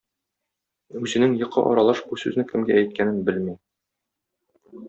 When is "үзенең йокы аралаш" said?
1.01-2.01